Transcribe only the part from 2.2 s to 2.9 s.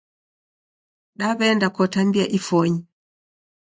ifonyi